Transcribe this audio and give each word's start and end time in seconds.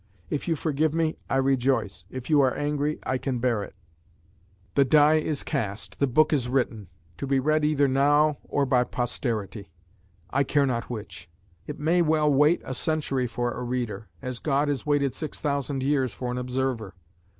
If 0.31 0.47
you 0.47 0.55
forgive 0.55 0.95
me, 0.95 1.17
I 1.29 1.35
rejoice, 1.35 2.05
if 2.09 2.27
you 2.27 2.41
are 2.41 2.55
angry, 2.57 2.97
I 3.03 3.19
can 3.19 3.37
bear 3.37 3.61
it; 3.61 3.75
the 4.73 4.83
die 4.83 5.17
is 5.19 5.43
cast, 5.43 5.99
the 5.99 6.07
book 6.07 6.33
is 6.33 6.49
written; 6.49 6.87
to 7.17 7.27
be 7.27 7.39
read 7.39 7.63
either 7.63 7.87
now 7.87 8.39
or 8.43 8.65
by 8.65 8.83
posterity, 8.83 9.69
I 10.31 10.43
care 10.43 10.65
not 10.65 10.89
which; 10.89 11.29
it 11.67 11.77
may 11.79 12.01
well 12.01 12.33
wait 12.33 12.63
a 12.65 12.73
century 12.73 13.27
for 13.27 13.51
a 13.53 13.61
reader, 13.61 14.09
as 14.23 14.39
God 14.39 14.69
has 14.69 14.87
waited 14.87 15.13
six 15.13 15.39
thousand 15.39 15.83
years 15.83 16.15
for 16.15 16.31
an 16.31 16.39
observer." 16.39 16.95